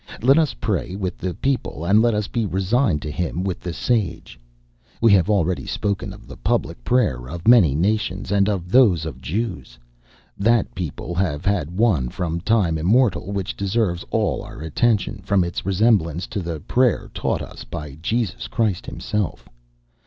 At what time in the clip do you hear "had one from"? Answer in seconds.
11.45-12.41